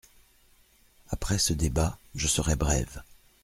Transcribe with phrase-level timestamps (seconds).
[1.09, 3.03] Après ce débat, je serai brève.